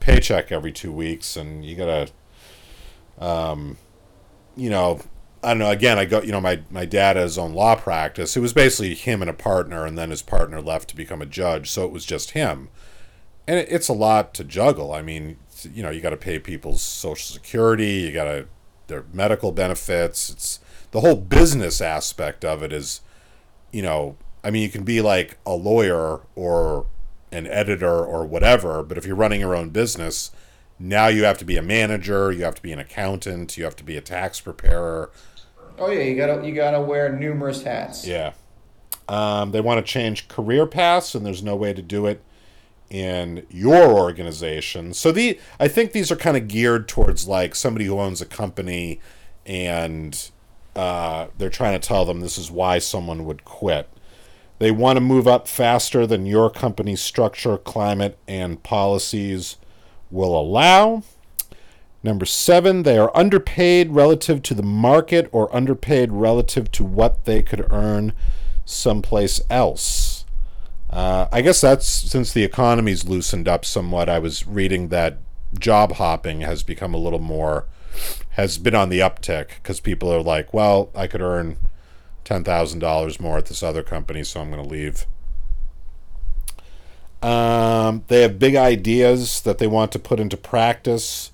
[0.00, 2.08] paycheck every two weeks, and you gotta,
[3.18, 3.78] um,
[4.54, 5.00] you know,
[5.42, 5.70] I don't know.
[5.70, 6.20] Again, I go.
[6.20, 8.36] You know, my my dad had his own law practice.
[8.36, 11.26] It was basically him and a partner, and then his partner left to become a
[11.26, 12.68] judge, so it was just him.
[13.48, 14.92] And it, it's a lot to juggle.
[14.92, 15.38] I mean,
[15.72, 18.00] you know, you got to pay people's social security.
[18.00, 18.46] You got to
[18.86, 20.30] their medical benefits.
[20.30, 23.00] It's the whole business aspect of it is,
[23.72, 26.86] you know, I mean, you can be like a lawyer or
[27.32, 30.30] an editor or whatever, but if you're running your own business,
[30.78, 33.76] now you have to be a manager, you have to be an accountant, you have
[33.76, 35.10] to be a tax preparer.
[35.78, 38.06] Oh yeah, you gotta you gotta wear numerous hats.
[38.06, 38.32] Yeah.
[39.08, 42.22] Um, they want to change career paths, and there's no way to do it
[42.90, 44.94] in your organization.
[44.94, 48.26] So the I think these are kind of geared towards like somebody who owns a
[48.26, 49.00] company,
[49.44, 50.30] and
[50.74, 53.88] uh, they're trying to tell them this is why someone would quit.
[54.58, 59.56] They want to move up faster than your company's structure, climate, and policies
[60.10, 61.02] will allow.
[62.02, 67.42] Number seven, they are underpaid relative to the market or underpaid relative to what they
[67.42, 68.12] could earn
[68.64, 70.05] someplace else.
[70.96, 74.08] Uh, I guess that's since the economy's loosened up somewhat.
[74.08, 75.18] I was reading that
[75.58, 77.66] job hopping has become a little more,
[78.30, 81.58] has been on the uptick because people are like, well, I could earn
[82.24, 85.04] $10,000 more at this other company, so I'm going to leave.
[87.22, 91.30] Um, they have big ideas that they want to put into practice,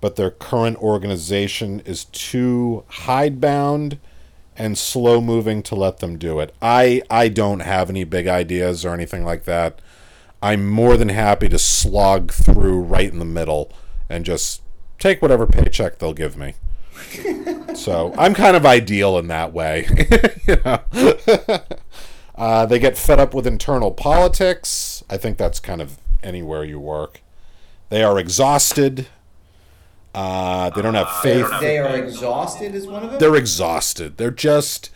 [0.00, 4.00] but their current organization is too hidebound
[4.58, 6.54] and slow moving to let them do it.
[6.60, 9.80] I I don't have any big ideas or anything like that.
[10.42, 13.72] I'm more than happy to slog through right in the middle
[14.08, 14.62] and just
[14.98, 16.54] take whatever paycheck they'll give me.
[17.74, 19.86] so I'm kind of ideal in that way.
[20.46, 20.80] you know?
[22.34, 25.02] uh, they get fed up with internal politics.
[25.08, 27.22] I think that's kind of anywhere you work.
[27.88, 29.06] They are exhausted.
[30.16, 31.46] Uh, they don't have faith.
[31.60, 33.20] They are exhausted, is one of them.
[33.20, 34.16] They're exhausted.
[34.16, 34.88] They're just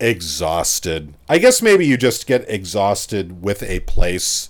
[0.00, 1.12] exhausted.
[1.28, 4.48] I guess maybe you just get exhausted with a place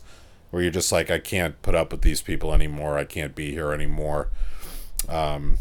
[0.51, 2.99] where you're just like, I can't put up with these people anymore.
[2.99, 4.29] I can't be here anymore.
[5.09, 5.59] Um,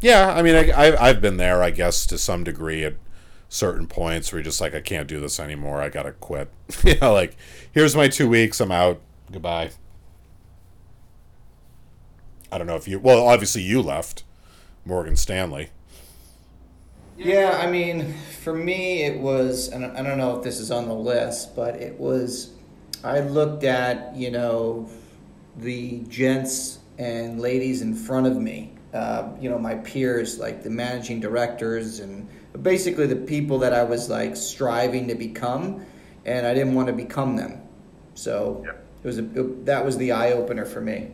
[0.00, 2.94] yeah, I mean, I, I, I've been there, I guess, to some degree at
[3.50, 5.82] certain points where you're just like, I can't do this anymore.
[5.82, 6.50] I gotta quit.
[6.84, 7.36] you know, like,
[7.70, 8.62] here's my two weeks.
[8.62, 9.00] I'm out.
[9.30, 9.72] Goodbye.
[12.50, 12.98] I don't know if you.
[12.98, 14.24] Well, obviously you left,
[14.84, 15.70] Morgan Stanley.
[17.18, 20.86] Yeah, I mean, for me, it was, and I don't know if this is on
[20.86, 22.52] the list, but it was,
[23.02, 24.88] I looked at, you know,
[25.56, 30.70] the gents and ladies in front of me, uh, you know, my peers, like the
[30.70, 32.28] managing directors and
[32.62, 35.84] basically the people that I was like striving to become,
[36.24, 37.62] and I didn't want to become them.
[38.14, 38.64] So
[39.02, 41.10] it was a, it, that was the eye opener for me.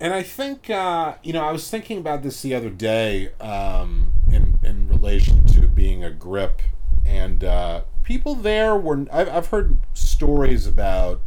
[0.00, 4.14] And I think uh, you know I was thinking about this the other day um,
[4.32, 6.62] in in relation to being a grip,
[7.04, 11.20] and uh, people there were I've, I've heard stories about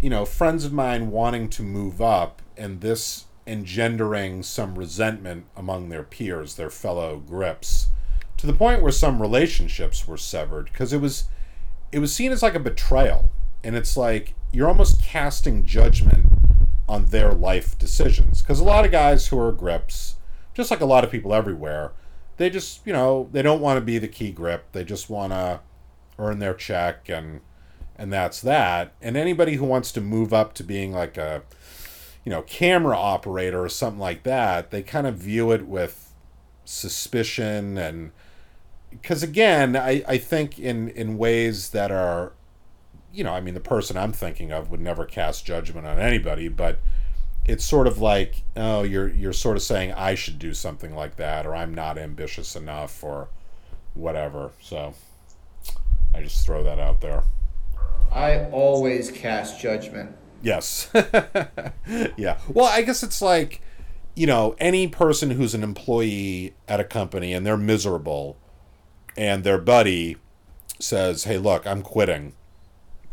[0.00, 5.88] you know friends of mine wanting to move up, and this engendering some resentment among
[5.88, 7.88] their peers, their fellow grips,
[8.36, 10.66] to the point where some relationships were severed.
[10.66, 11.24] Because it was
[11.90, 13.30] it was seen as like a betrayal,
[13.64, 16.26] and it's like you're almost casting judgment
[16.88, 18.42] on their life decisions.
[18.42, 20.16] Because a lot of guys who are grips,
[20.52, 21.92] just like a lot of people everywhere,
[22.36, 24.72] they just, you know, they don't want to be the key grip.
[24.72, 25.60] They just want to
[26.18, 27.40] earn their check and
[27.96, 28.92] and that's that.
[29.00, 31.42] And anybody who wants to move up to being like a
[32.24, 36.12] you know, camera operator or something like that, they kind of view it with
[36.64, 38.10] suspicion and
[38.90, 42.32] because again, I, I think in in ways that are
[43.14, 46.48] you know, I mean, the person I'm thinking of would never cast judgment on anybody,
[46.48, 46.80] but
[47.46, 51.16] it's sort of like, oh, you're you're sort of saying I should do something like
[51.16, 53.28] that, or I'm not ambitious enough, or
[53.94, 54.50] whatever.
[54.60, 54.94] So
[56.14, 57.22] I just throw that out there.
[58.12, 60.16] I always cast judgment.
[60.42, 60.90] Yes.
[62.16, 62.38] yeah.
[62.48, 63.60] Well, I guess it's like,
[64.14, 68.36] you know, any person who's an employee at a company and they're miserable,
[69.16, 70.16] and their buddy
[70.80, 72.32] says, "Hey, look, I'm quitting."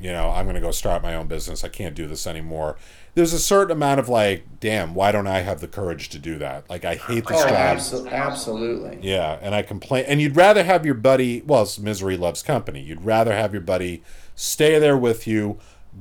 [0.02, 1.64] You know, I'm going to go start my own business.
[1.64, 2.76] I can't do this anymore.
[3.14, 6.38] There's a certain amount of like, damn, why don't I have the courage to do
[6.40, 6.70] that?
[6.70, 7.78] Like, I hate this Oh, job.
[7.78, 9.00] abso- absolutely.
[9.02, 10.06] Yeah, and I complain.
[10.08, 12.82] And you'd rather have your buddy, well, it's misery loves company.
[12.82, 14.02] You'd rather have your buddy
[14.36, 15.58] stay there with you,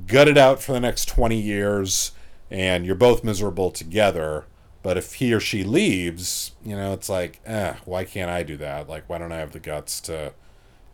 [0.07, 2.13] gut it out for the next 20 years,
[2.51, 4.45] and you're both miserable together.
[4.83, 8.57] But if he or she leaves, you know, it's like, eh, why can't I do
[8.59, 8.89] that?
[8.89, 10.33] Like, why don't I have the guts to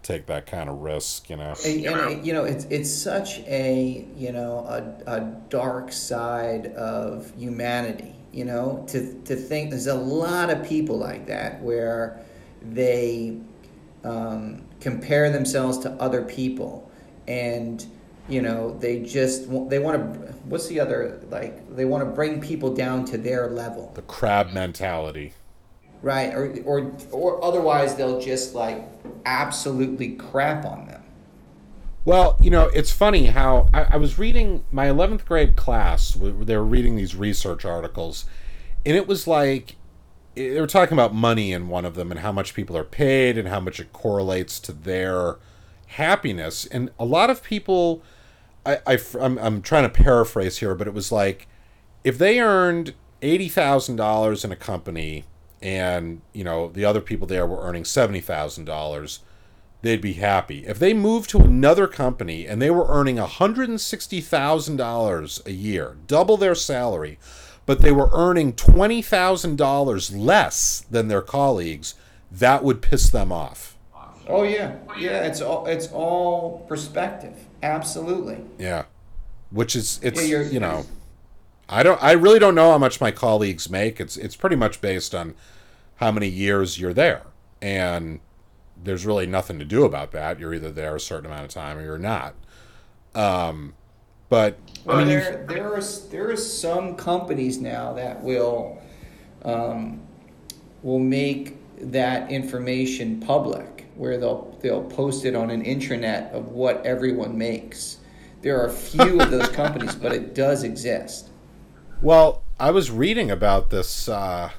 [0.06, 1.54] take that kind of risk, you know?
[1.64, 7.32] And, and, you know, it's it's such a you know a, a dark side of
[7.36, 8.14] humanity.
[8.32, 12.20] You know, to to think there's a lot of people like that where
[12.62, 13.38] they
[14.04, 16.90] um, compare themselves to other people,
[17.26, 17.84] and
[18.28, 20.32] you know they just they want to.
[20.44, 21.74] What's the other like?
[21.74, 23.90] They want to bring people down to their level.
[23.94, 25.32] The crab mentality.
[26.02, 28.86] Right, or, or or otherwise they'll just like
[29.24, 31.02] absolutely crap on them.
[32.04, 36.56] Well, you know, it's funny how I, I was reading my 11th grade class, they
[36.56, 38.26] were reading these research articles,
[38.84, 39.76] and it was like
[40.36, 43.38] they were talking about money in one of them and how much people are paid
[43.38, 45.38] and how much it correlates to their
[45.88, 46.66] happiness.
[46.66, 48.02] And a lot of people,
[48.64, 51.48] I, I, am I'm trying to paraphrase here, but it was like
[52.04, 55.24] if they earned $80,000 in a company
[55.62, 59.20] and, you know, the other people there were earning $70,000
[59.82, 60.66] they'd be happy.
[60.66, 66.54] If they moved to another company and they were earning $160,000 a year, double their
[66.54, 67.18] salary,
[67.66, 71.94] but they were earning $20,000 less than their colleagues,
[72.30, 73.72] that would piss them off.
[74.28, 75.22] Oh yeah, yeah.
[75.22, 77.34] It's all it's all perspective.
[77.62, 78.38] Absolutely.
[78.58, 78.86] Yeah.
[79.50, 80.84] Which is it's Yeah, you know
[81.68, 84.00] I don't I really don't know how much my colleagues make.
[84.00, 85.34] It's it's pretty much based on
[85.96, 87.22] how many years you're there.
[87.60, 88.20] And
[88.82, 90.38] there's really nothing to do about that.
[90.38, 92.34] You're either there a certain amount of time or you're not.
[93.14, 93.74] Um
[94.28, 98.80] but Well, I mean there there are there are some companies now that will
[99.44, 100.00] um,
[100.82, 106.84] will make that information public, where they'll they'll post it on an intranet of what
[106.84, 107.98] everyone makes.
[108.42, 111.30] There are a few of those companies, but it does exist.
[112.02, 114.50] Well, I was reading about this uh,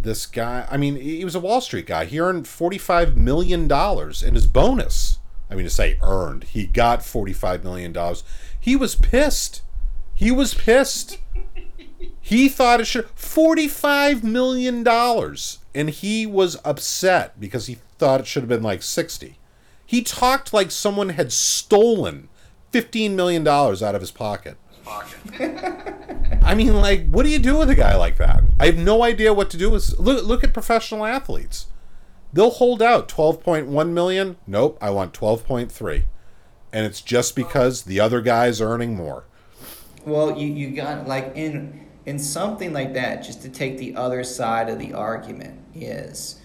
[0.00, 0.66] this guy.
[0.70, 2.04] I mean, he was a Wall Street guy.
[2.04, 5.18] He earned forty five million dollars in his bonus.
[5.50, 8.24] I mean, to say earned, he got forty five million dollars.
[8.58, 9.62] He was pissed.
[10.14, 11.18] He was pissed.
[12.20, 18.20] He thought it should forty five million dollars, and he was upset because he thought
[18.20, 19.38] it should have been like sixty.
[19.86, 22.28] He talked like someone had stolen
[22.70, 24.56] fifteen million dollars out of his pocket.
[26.42, 28.44] I mean, like, what do you do with a guy like that?
[28.58, 29.98] I have no idea what to do with.
[29.98, 31.66] Look, look at professional athletes.
[32.32, 34.36] They'll hold out twelve point one million.
[34.46, 36.04] Nope, I want twelve point three,
[36.72, 39.24] and it's just because the other guy's earning more.
[40.04, 44.22] Well, you, you got like in in something like that, just to take the other
[44.24, 46.40] side of the argument is,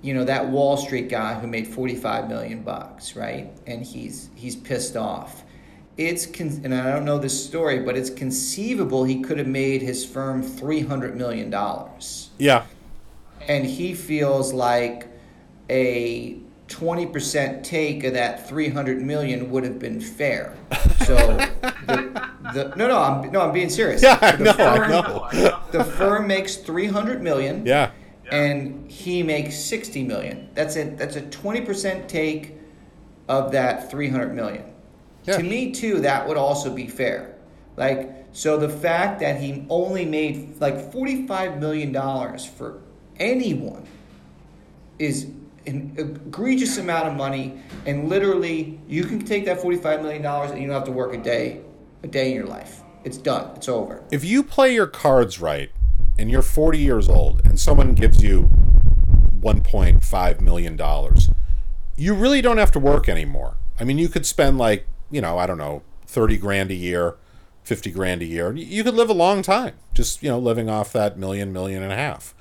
[0.00, 3.50] you know, that Wall Street guy who made forty five million bucks, right?
[3.66, 5.44] And he's he's pissed off.
[5.98, 9.82] It's con- and I don't know this story, but it's conceivable he could have made
[9.82, 12.64] his firm three hundred million dollars Yeah,
[13.48, 15.08] and he feels like
[15.68, 16.38] a
[16.68, 20.54] 20% take of that 300 million would have been fair.
[21.06, 21.16] So
[21.86, 22.22] the,
[22.54, 24.02] the no no I'm no I'm being serious.
[24.02, 25.58] yeah, I The know, firm- I know.
[25.72, 27.90] The firm makes 300 million Yeah,
[28.30, 30.48] and he makes 60 million.
[30.54, 32.54] That's a that's a 20% take
[33.28, 34.64] of that 300 million.
[35.28, 35.36] Yeah.
[35.36, 37.34] To me too that would also be fair.
[37.76, 42.80] Like so the fact that he only made like 45 million dollars for
[43.18, 43.86] anyone
[44.98, 45.26] is
[45.66, 50.60] an egregious amount of money and literally you can take that 45 million dollars and
[50.60, 51.60] you don't have to work a day
[52.02, 52.82] a day in your life.
[53.04, 53.50] It's done.
[53.56, 54.02] It's over.
[54.10, 55.70] if you play your cards right
[56.18, 58.48] and you're 40 years old and someone gives you
[59.40, 61.30] 1.5 million dollars
[61.96, 65.38] you really don't have to work anymore i mean you could spend like you know
[65.38, 67.14] i don't know 30 grand a year
[67.64, 70.92] 50 grand a year you could live a long time just you know living off
[70.92, 72.34] that million million and a half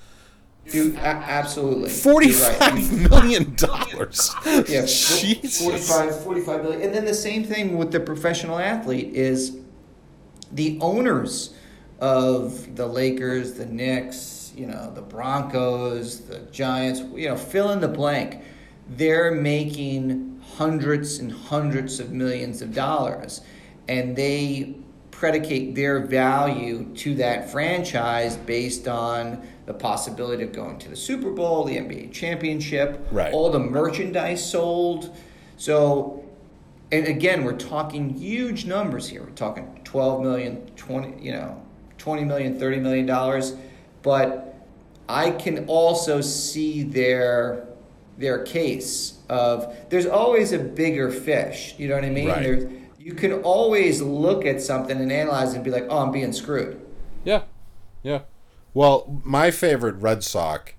[0.69, 1.89] Dude, a- absolutely.
[1.89, 2.91] Forty-five right.
[3.09, 5.61] million dollars Yeah, Jesus.
[5.61, 6.81] 45, 45 billion.
[6.81, 9.57] And then the same thing with the professional athlete is
[10.51, 11.53] the owners
[12.01, 17.79] of the Lakers, the Knicks, you know, the Broncos, the Giants, you know, fill in
[17.79, 18.41] the blank.
[18.89, 23.41] They're making hundreds and hundreds of millions of dollars
[23.87, 24.75] and they
[25.11, 31.31] predicate their value to that franchise based on the possibility of going to the Super
[31.31, 33.33] Bowl, the NBA championship, Right.
[33.33, 35.15] all the merchandise sold.
[35.57, 36.23] So,
[36.91, 39.23] and again, we're talking huge numbers here.
[39.23, 41.61] We're talking 12 million, 20, you know,
[41.97, 43.55] 20 million, 30 million dollars.
[44.03, 44.55] But
[45.09, 47.66] I can also see their
[48.17, 51.75] their case of there's always a bigger fish.
[51.77, 52.27] You know what I mean?
[52.27, 52.43] Right.
[52.43, 56.11] There's, you can always look at something and analyze it and be like, oh, I'm
[56.11, 56.81] being screwed.
[57.23, 57.43] Yeah,
[58.03, 58.21] yeah.
[58.73, 60.73] Well, my favorite Red Sox,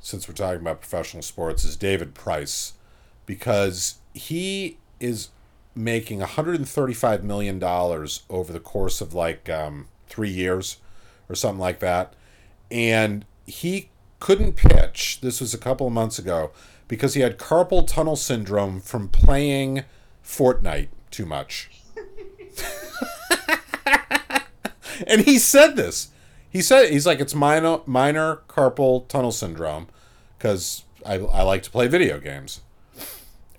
[0.00, 2.74] since we're talking about professional sports, is David Price,
[3.26, 5.30] because he is
[5.74, 10.76] making 135 million dollars over the course of like um, three years,
[11.28, 12.12] or something like that,
[12.70, 13.88] and he
[14.20, 15.20] couldn't pitch.
[15.20, 16.52] This was a couple of months ago
[16.92, 19.82] because he had carpal tunnel syndrome from playing
[20.22, 21.70] Fortnite too much.
[25.06, 26.08] and he said this.
[26.50, 29.86] He said he's like it's minor minor carpal tunnel syndrome
[30.36, 32.60] because I, I like to play video games.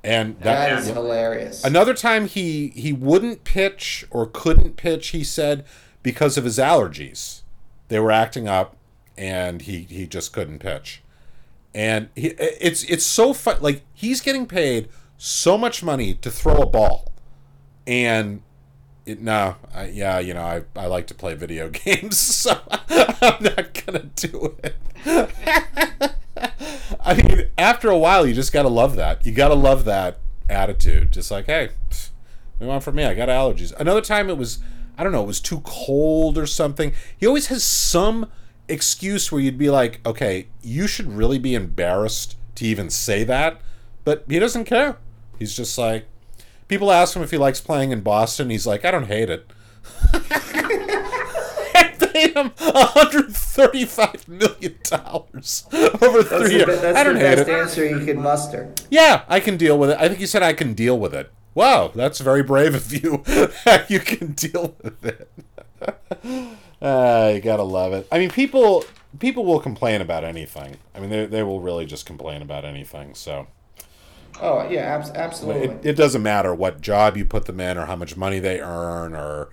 [0.04, 1.64] And That that, is hilarious.
[1.64, 5.66] Another time he he wouldn't pitch or couldn't pitch, he said,
[6.04, 7.42] because of his allergies.
[7.88, 8.78] They were acting up
[9.18, 11.03] and he he just couldn't pitch.
[11.76, 16.56] And he it's it's so fun like he's getting paid so much money to throw
[16.56, 17.12] a ball.
[17.88, 18.42] And
[19.06, 22.60] it, no, I, yeah, you know, I, I like to play video games, so
[22.90, 24.76] I'm not gonna do it.
[27.06, 29.26] I mean, after a while, you just gotta love that.
[29.26, 30.20] You gotta love that
[30.50, 31.12] attitude.
[31.12, 32.10] Just like, hey, pfft,
[32.60, 33.04] what want me?
[33.04, 33.74] I got allergies.
[33.80, 34.60] Another time, it was,
[34.98, 36.94] I don't know, it was too cold or something.
[37.18, 38.30] He always has some
[38.74, 43.62] excuse where you'd be like, okay, you should really be embarrassed to even say that,
[44.04, 44.98] but he doesn't care.
[45.40, 46.06] He's just like,
[46.68, 48.50] people ask him if he likes playing in Boston.
[48.50, 49.48] He's like, I don't hate it.
[52.14, 56.66] Paid him 135 million dollars over three the, years.
[56.68, 57.54] be- that's I don't the hate best it.
[57.54, 58.72] answer you could muster.
[58.92, 59.98] Yeah, I can deal with it.
[60.00, 61.32] I think you said I can deal with it.
[61.56, 63.24] Wow, that's very brave of you.
[63.90, 65.28] you can deal with it.
[66.84, 68.08] uh, you gotta love it.
[68.12, 68.86] I mean, people
[69.20, 70.78] people will complain about anything.
[70.94, 73.16] I mean, they they will really just complain about anything.
[73.16, 73.48] So
[74.42, 75.76] Oh yeah, abs- absolutely.
[75.76, 78.60] it, it doesn't matter what job you put them in or how much money they
[78.60, 79.50] earn or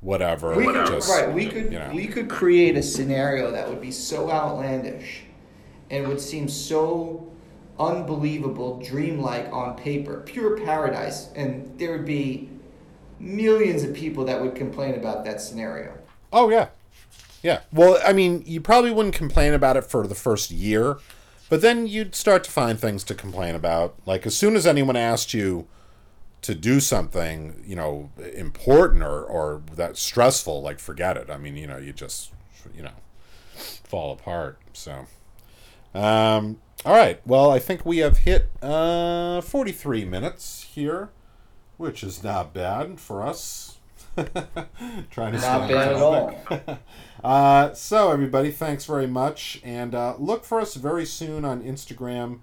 [0.00, 0.56] whatever.
[0.56, 1.90] we could, just, right, we could you know.
[1.94, 5.22] we could create a scenario that would be so outlandish,
[5.90, 7.26] and would seem so
[7.78, 12.50] unbelievable, dreamlike on paper, pure paradise, and there would be
[13.18, 15.94] millions of people that would complain about that scenario.
[16.32, 16.68] Oh yeah,
[17.42, 17.60] yeah.
[17.72, 20.98] Well, I mean, you probably wouldn't complain about it for the first year,
[21.48, 23.96] but then you'd start to find things to complain about.
[24.06, 25.66] Like as soon as anyone asked you
[26.42, 31.30] to do something, you know, important or or that stressful, like forget it.
[31.30, 32.32] I mean, you know, you just
[32.74, 32.94] you know
[33.84, 34.58] fall apart.
[34.72, 35.06] So.
[35.92, 37.20] Um, all right.
[37.26, 41.10] Well, I think we have hit uh, 43 minutes here,
[41.76, 43.69] which is not bad for us.
[45.10, 46.78] Trying to Not bad at all.
[47.22, 49.60] Uh, so, everybody, thanks very much.
[49.62, 52.38] And uh, look for us very soon on Instagram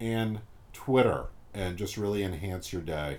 [0.00, 0.40] and
[0.72, 3.18] Twitter and just really enhance your day.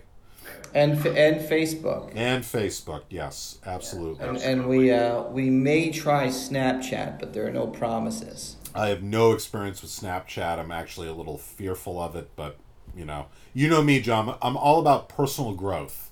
[0.74, 2.12] And f- and Facebook.
[2.16, 4.28] And Facebook, yes, absolutely.
[4.28, 8.58] And, and we uh, we may try Snapchat, but there are no promises.
[8.74, 10.60] I have no experience with Snapchat.
[10.60, 12.58] I'm actually a little fearful of it, but
[12.96, 14.38] you know, you know me, John.
[14.42, 16.05] I'm all about personal growth.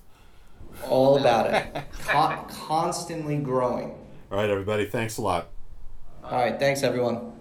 [0.88, 1.84] All about it.
[2.06, 3.90] Con- constantly growing.
[4.30, 4.86] All right, everybody.
[4.86, 5.48] Thanks a lot.
[6.22, 7.32] All right, thanks everyone.